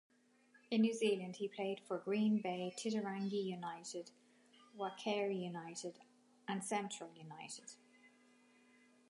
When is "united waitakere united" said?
3.43-5.99